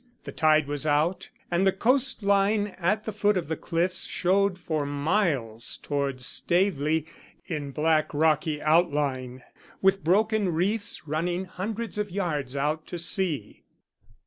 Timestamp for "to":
12.87-12.97